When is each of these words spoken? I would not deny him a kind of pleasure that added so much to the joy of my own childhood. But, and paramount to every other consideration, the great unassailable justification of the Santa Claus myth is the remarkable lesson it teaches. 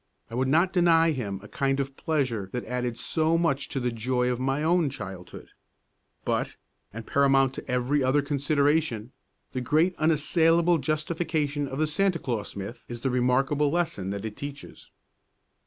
I 0.31 0.33
would 0.33 0.47
not 0.47 0.73
deny 0.73 1.11
him 1.11 1.39
a 1.43 1.47
kind 1.47 1.79
of 1.79 1.95
pleasure 1.95 2.49
that 2.53 2.65
added 2.65 2.97
so 2.97 3.37
much 3.37 3.69
to 3.69 3.79
the 3.79 3.91
joy 3.91 4.31
of 4.31 4.39
my 4.39 4.63
own 4.63 4.89
childhood. 4.89 5.49
But, 6.25 6.55
and 6.91 7.05
paramount 7.05 7.53
to 7.53 7.67
every 7.69 8.01
other 8.03 8.23
consideration, 8.23 9.11
the 9.51 9.61
great 9.61 9.95
unassailable 9.99 10.79
justification 10.79 11.67
of 11.67 11.77
the 11.77 11.85
Santa 11.85 12.17
Claus 12.17 12.55
myth 12.55 12.83
is 12.89 13.01
the 13.01 13.11
remarkable 13.11 13.69
lesson 13.69 14.11
it 14.11 14.35
teaches. 14.37 14.89